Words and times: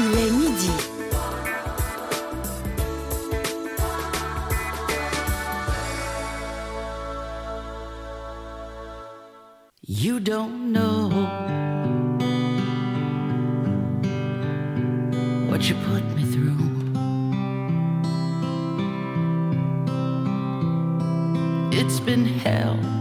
Il 0.00 0.16
est 0.16 0.30
midi. 0.30 0.70
You 9.82 10.20
don't 10.20 10.72
know 10.72 11.08
what 15.48 15.68
you 15.68 15.74
put 15.86 16.04
me 16.14 16.22
through. 16.22 16.56
It's 21.72 21.98
been 21.98 22.24
hell. 22.24 22.97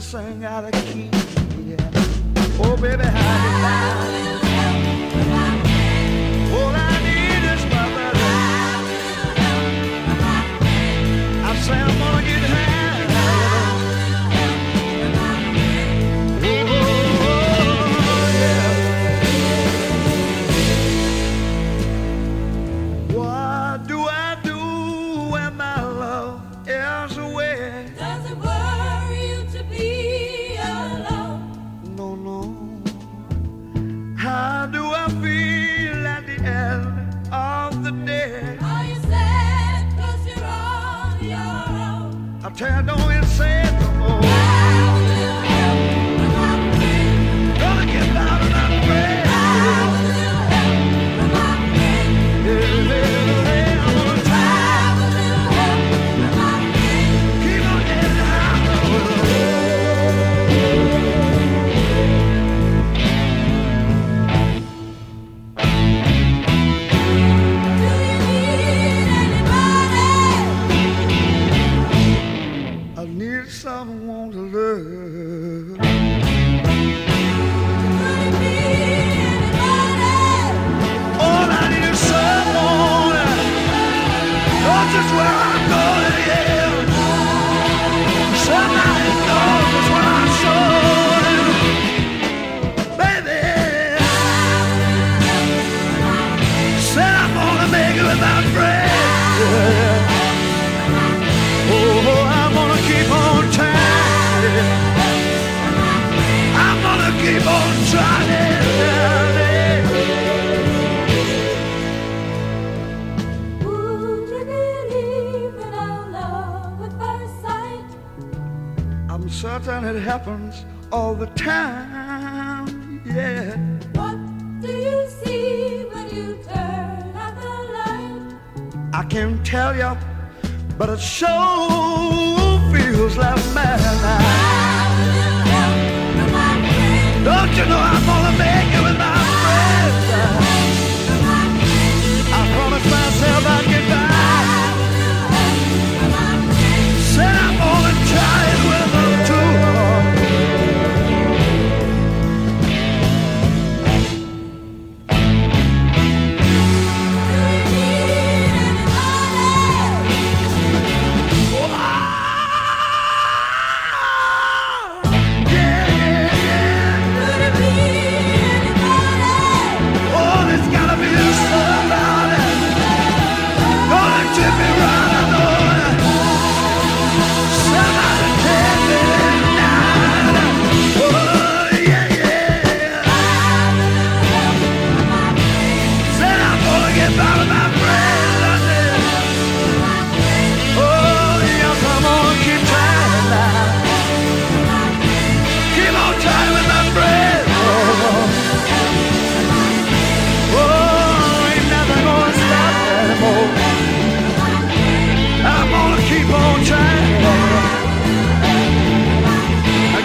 to 0.00 0.06
aqui. 0.64 1.09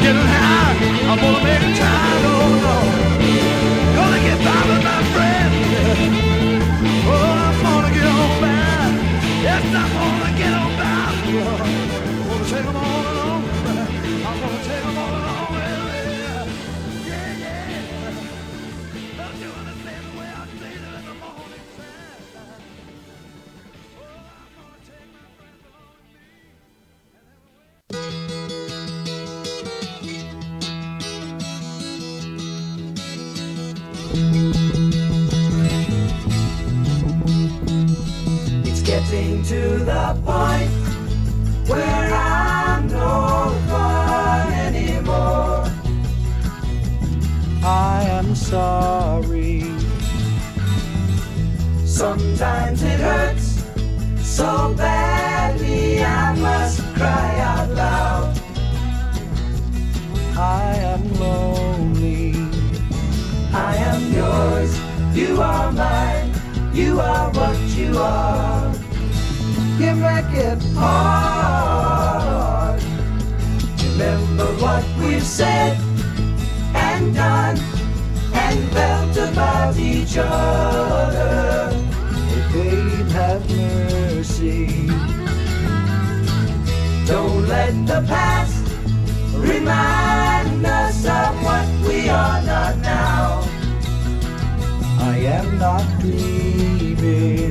getting 0.05 0.21
high. 0.21 1.09
I'm 1.09 1.17
gonna 1.17 1.43
make 1.43 1.63
a 1.63 1.79
time. 1.79 1.94
can 69.85 69.99
make 70.01 70.33
it 70.33 70.61
hard. 70.73 71.61
Remember 73.83 74.47
what 74.63 74.83
we've 74.99 75.23
said 75.23 75.77
and 76.73 77.13
done 77.13 77.57
and 78.33 78.57
felt 78.73 79.15
about 79.29 79.77
each 79.77 80.17
other. 80.17 81.71
Hey, 82.29 82.43
babe, 82.53 83.09
have 83.19 83.43
mercy. 83.51 84.87
Don't 87.05 87.47
let 87.47 87.73
the 87.85 88.01
past 88.13 88.57
remind 89.51 90.65
us 90.65 91.05
of 91.05 91.31
what 91.45 91.67
we 91.87 92.09
are 92.09 92.41
not 92.41 92.75
now. 92.79 93.43
I 95.11 95.17
am 95.37 95.47
not 95.59 95.85
dreaming 95.99 97.44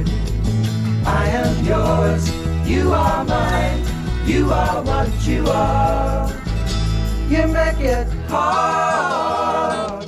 yours, 1.64 2.30
you 2.66 2.92
are 2.92 3.24
mine, 3.24 3.82
you 4.26 4.50
are 4.52 4.82
what 4.82 5.26
you 5.26 5.44
are. 5.48 6.30
You 7.28 7.46
make 7.48 7.80
it 7.80 8.06
hard. 8.28 10.06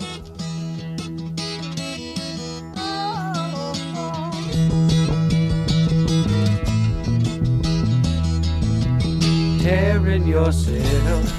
Tearing 9.63 10.27
yourself 10.27 11.33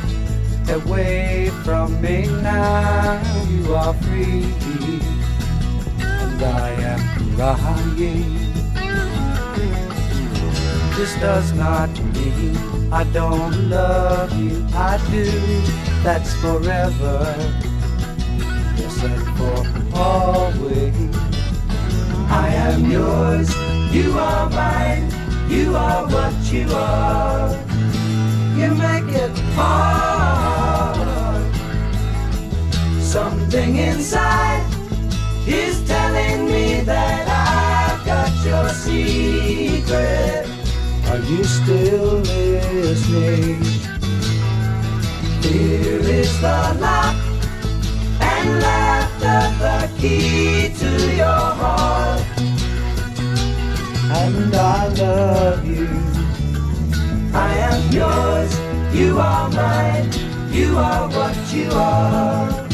away 0.70 1.50
from 1.64 2.02
me 2.02 2.26
now, 2.42 3.22
you 3.50 3.74
are 3.74 3.94
free, 3.94 4.44
and 6.00 6.42
I 6.44 6.70
am 6.92 7.36
crying. 7.36 8.47
This 10.98 11.14
does 11.20 11.54
not 11.54 11.92
mean 12.16 12.58
I 12.92 13.04
don't 13.14 13.70
love 13.70 14.34
you. 14.34 14.66
I 14.74 14.98
do. 15.12 15.30
That's 16.02 16.34
forever. 16.42 17.36
Yes, 18.76 19.04
and 19.04 19.24
for 19.38 19.58
always. 19.96 21.16
I 22.32 22.48
am 22.50 22.90
yours. 22.90 23.48
You 23.94 24.18
are 24.18 24.50
mine. 24.50 25.12
You 25.48 25.76
are 25.76 26.08
what 26.08 26.34
you 26.52 26.68
are. 26.74 27.52
You 28.58 28.74
make 28.74 29.14
it 29.16 29.38
hard. 29.54 30.98
Something 33.00 33.76
inside 33.76 34.66
is 35.46 35.88
telling 35.88 36.48
me 36.48 36.82
that 36.82 37.28
I've 37.30 38.04
got 38.04 38.32
your 38.44 38.70
secret. 38.70 40.37
Are 41.10 41.20
you 41.20 41.44
still 41.46 42.20
listening? 42.20 43.64
Here 45.42 46.02
is 46.02 46.42
the 46.42 46.78
lock 46.82 47.16
and 48.20 48.60
laughter, 48.62 49.42
the 49.64 49.90
key 50.00 50.74
to 50.80 51.16
your 51.16 51.46
heart. 51.62 52.22
And 54.20 54.54
I 54.54 54.88
love 55.00 55.66
you. 55.66 55.88
I 57.34 57.54
am 57.72 57.92
yours, 57.92 58.52
you 58.94 59.18
are 59.20 59.50
mine, 59.50 60.12
you 60.52 60.78
are 60.78 61.08
what 61.10 61.54
you 61.54 61.70
are. 61.72 62.67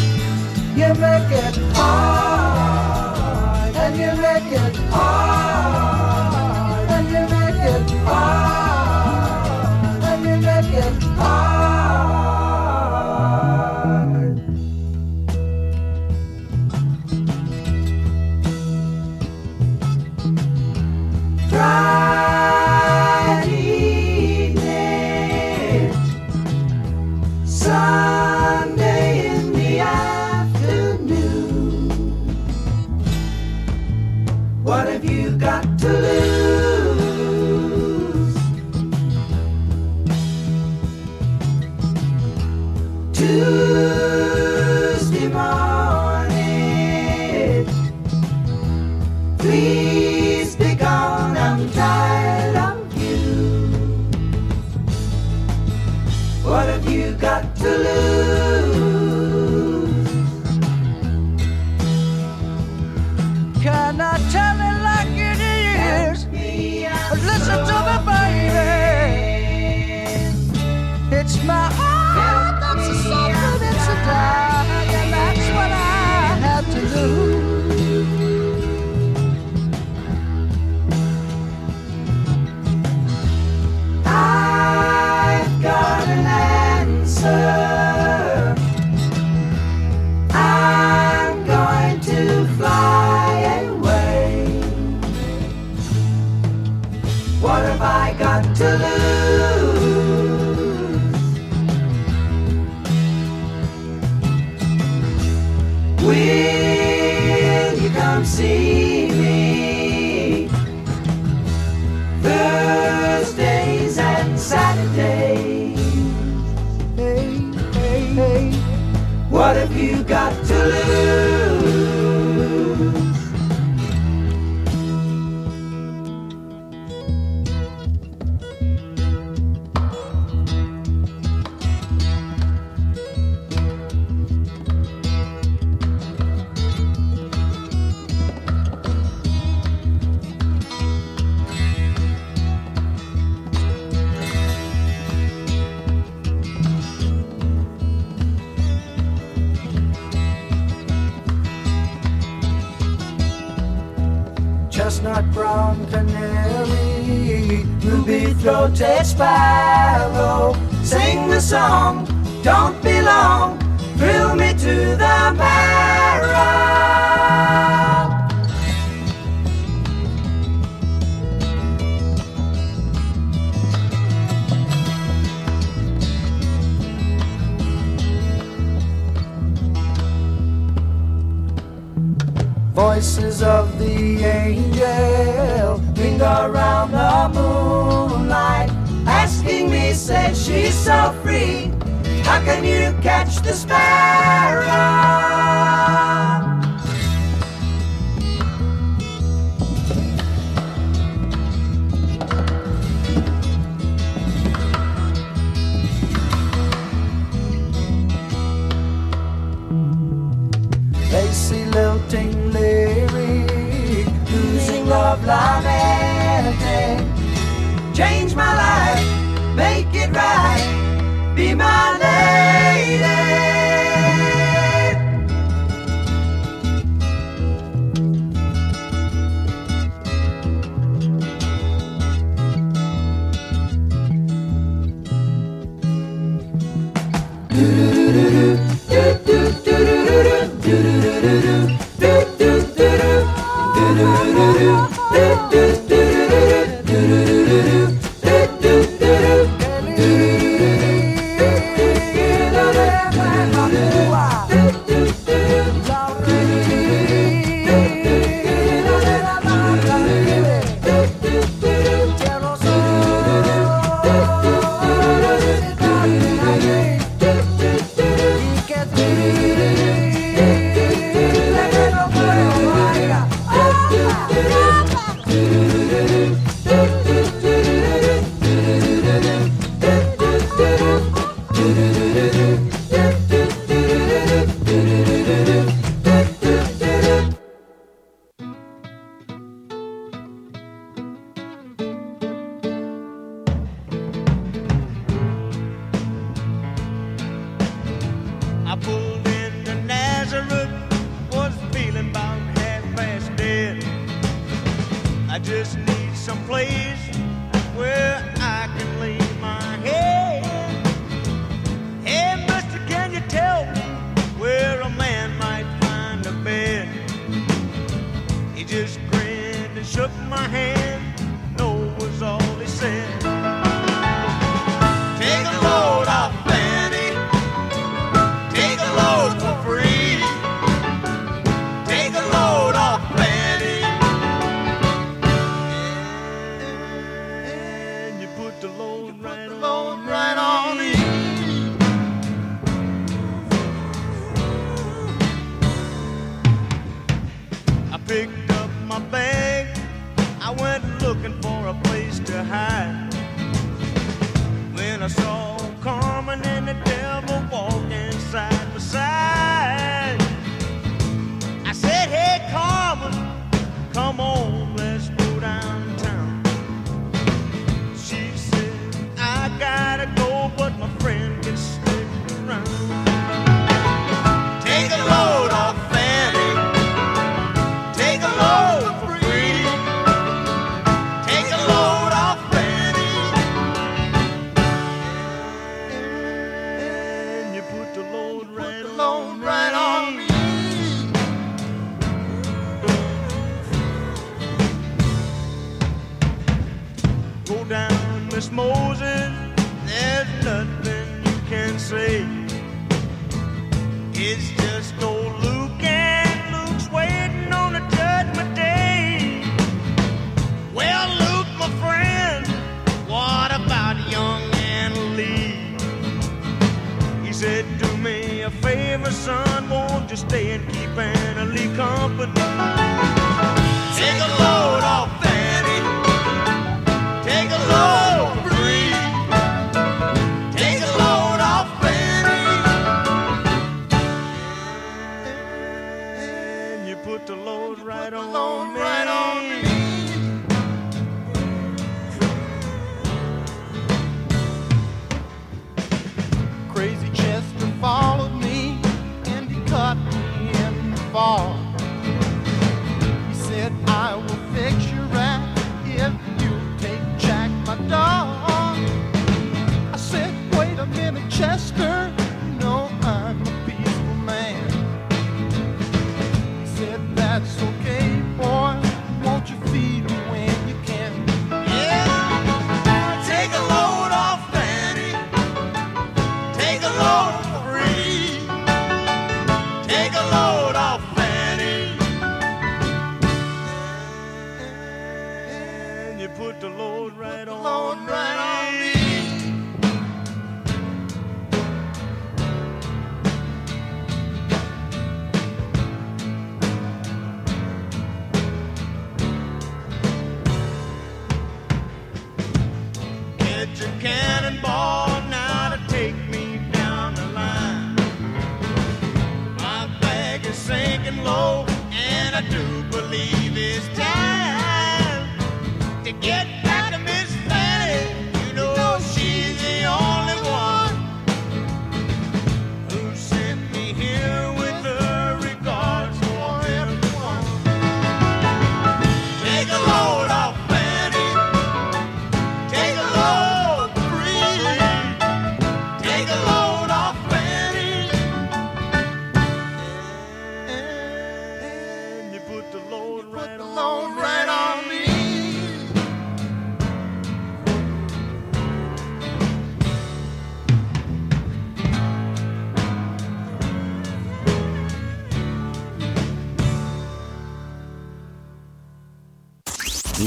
Thank 120.64 120.88
you. 120.88 121.03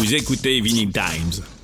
Vous 0.06 0.14
écoutez 0.14 0.60
Vinyl 0.60 0.92
Times. 0.92 1.55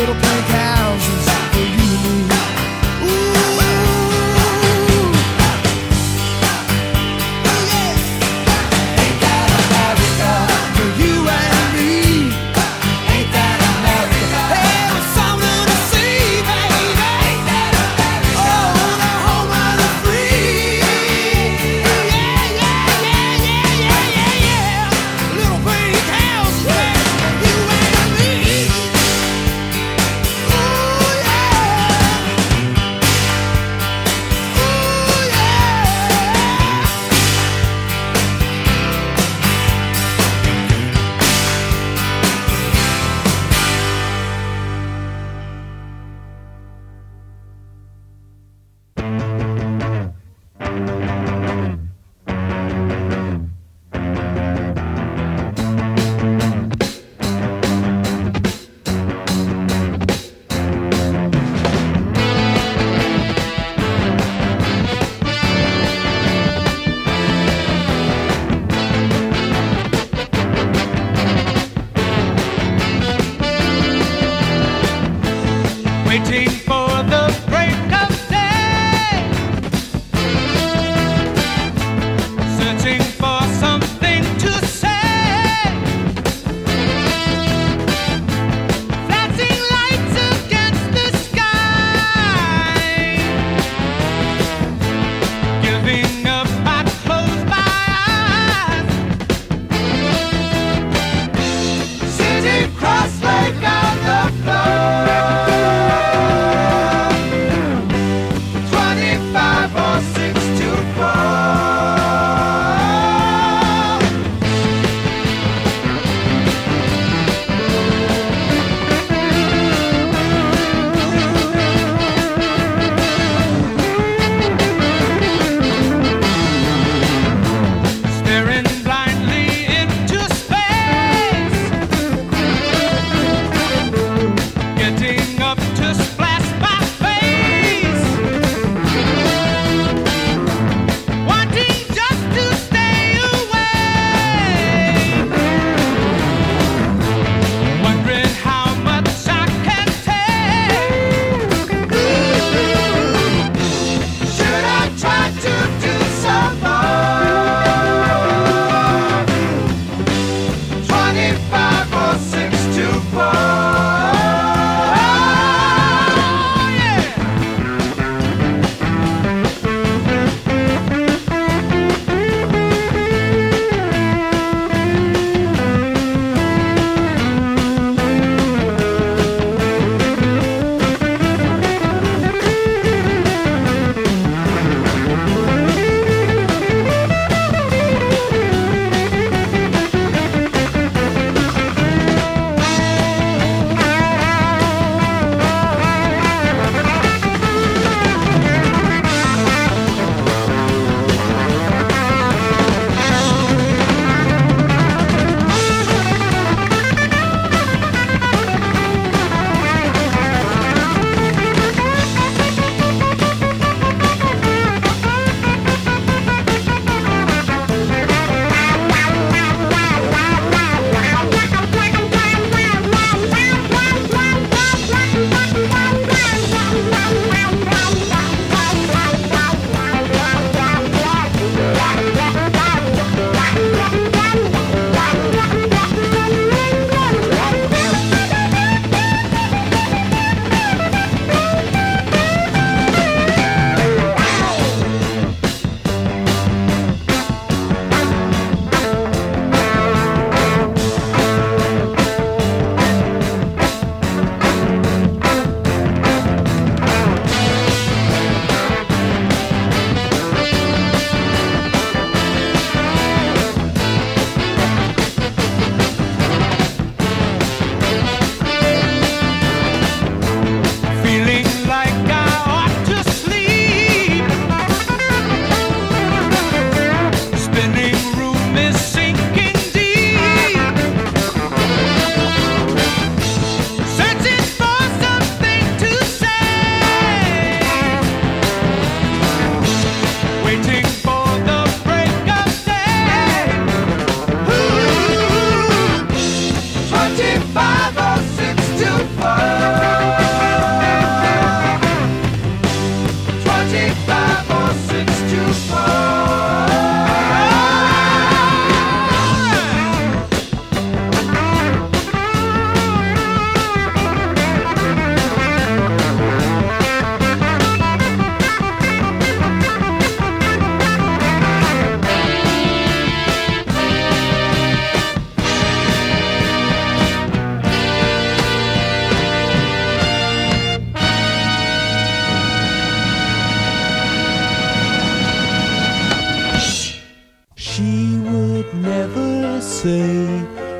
Little 0.00 0.14
pink 0.14 0.46
houses 0.46 0.79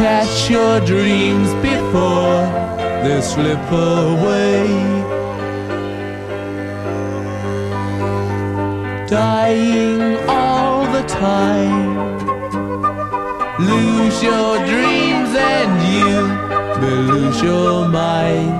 Catch 0.00 0.48
your 0.48 0.80
dreams 0.80 1.52
before 1.60 2.40
they 3.04 3.20
slip 3.20 3.60
away. 3.70 4.66
Dying 9.06 10.16
all 10.26 10.90
the 10.90 11.02
time. 11.02 12.16
Lose 13.58 14.22
your 14.22 14.56
dreams 14.64 15.32
and 15.36 15.72
you 15.92 16.16
will 16.80 17.02
lose 17.12 17.42
your 17.42 17.86
mind. 17.86 18.56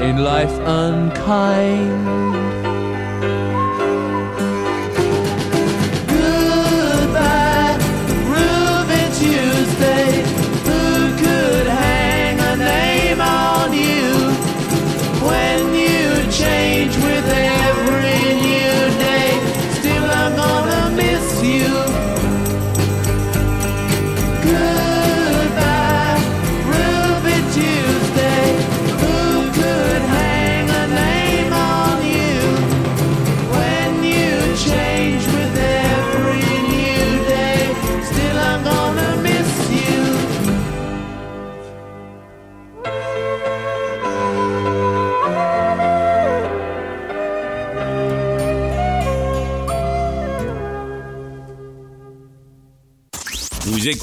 In 0.00 0.18
life 0.18 0.56
unkind. 0.60 2.51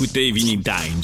écoutez 0.02 0.32
Vinny 0.32 0.58
Time. 0.64 0.99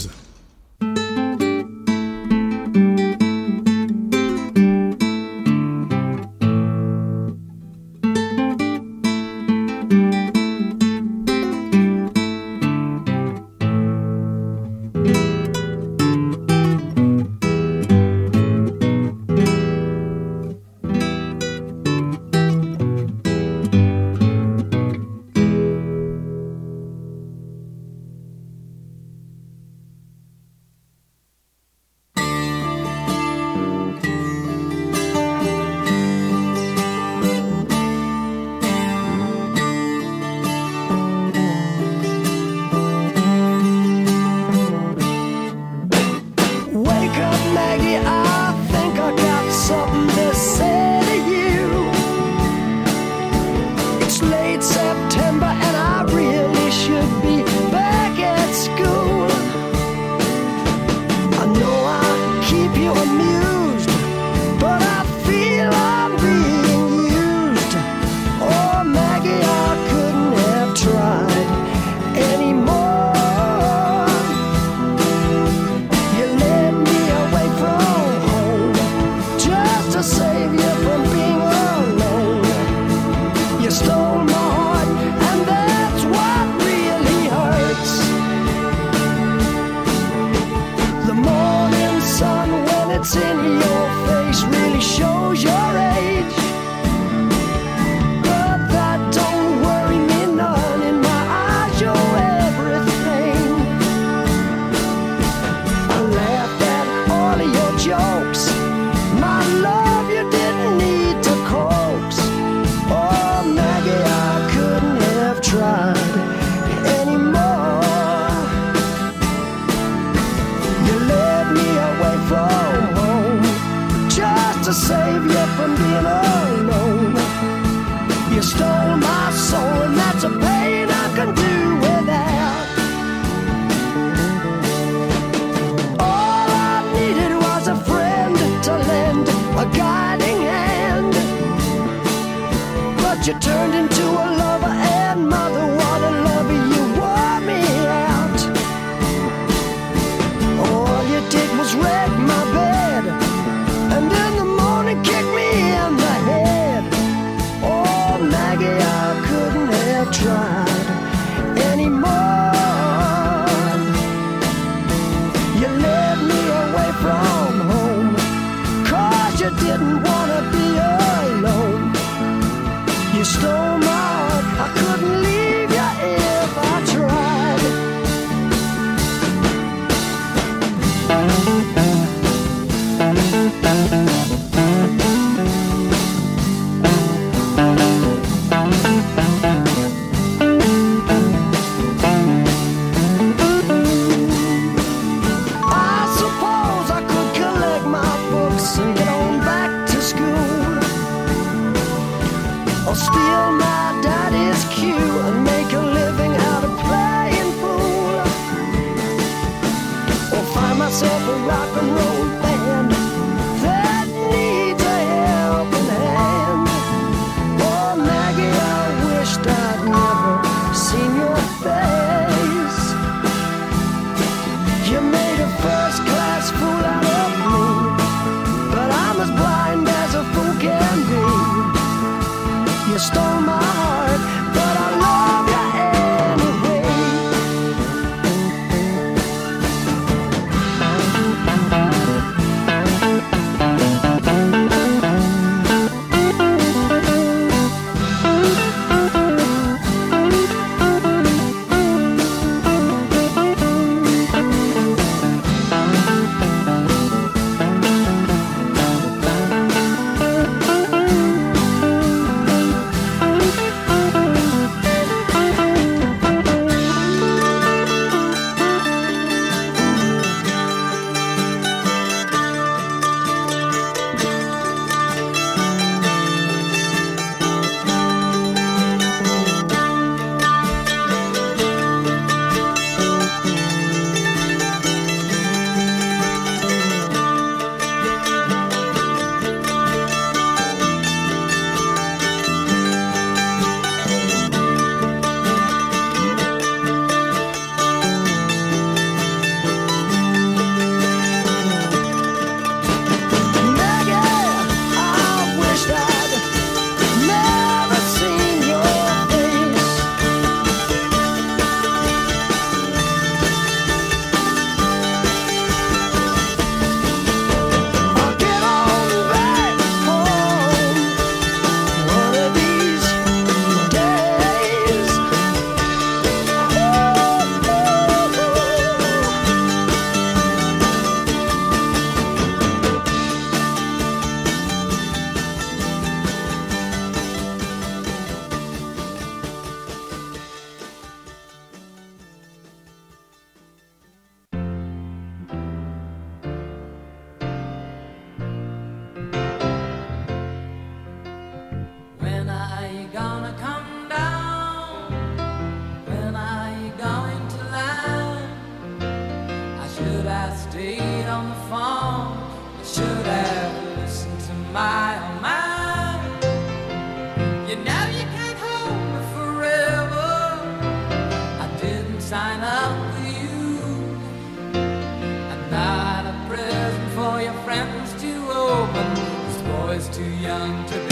To 380.65 381.04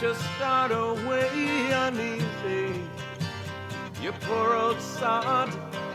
just 0.00 0.20
start 0.36 0.72
away 0.72 1.70
uneasy. 1.72 2.82
You 4.02 4.12
poor 4.20 4.54
old 4.54 4.80
sod, 4.80 5.48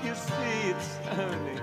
you 0.03 0.15
see 0.15 0.69
it's 0.71 0.97
early. 1.19 1.60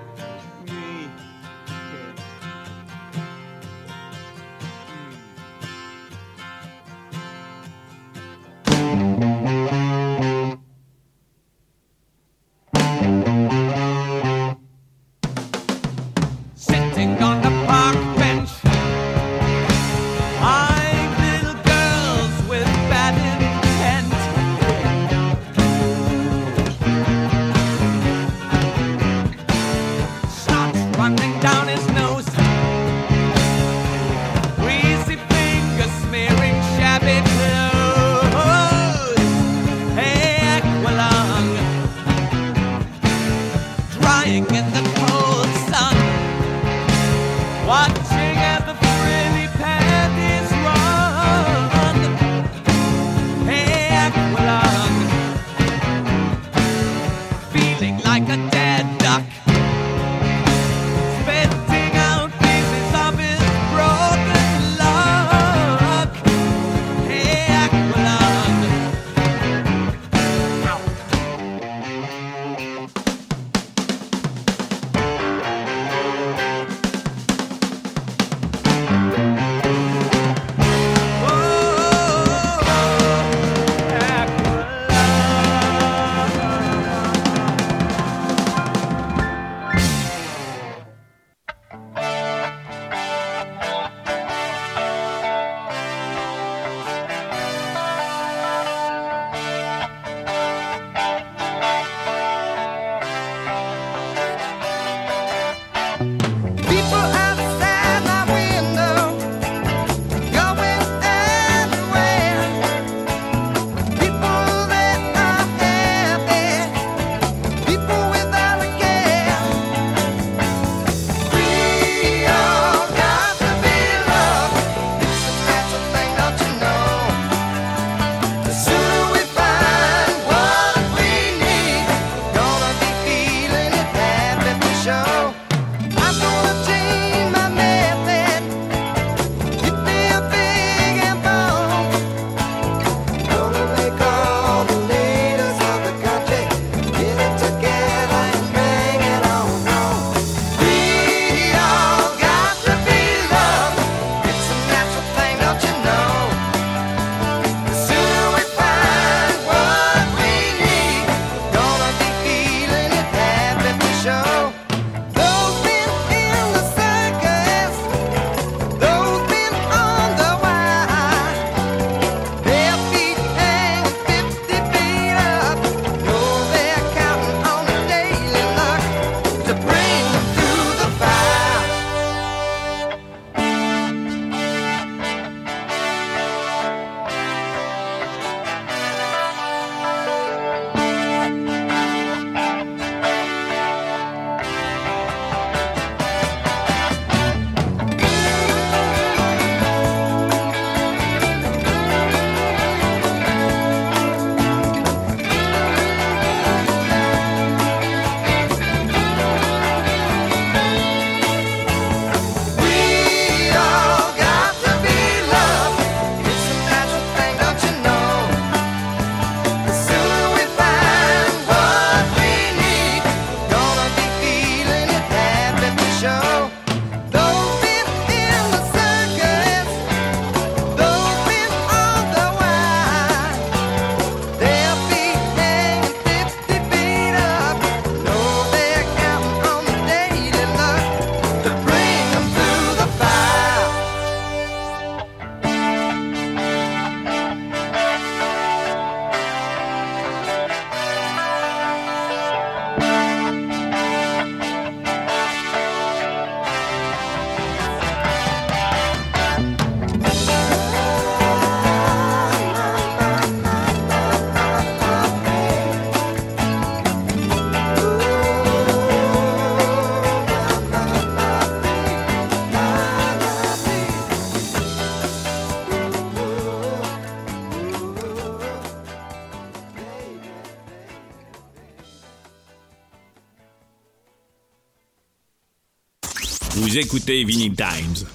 Vous 287.08 287.14
écoutez 287.14 287.24
Vinyl 287.24 287.56
Times. 287.56 288.07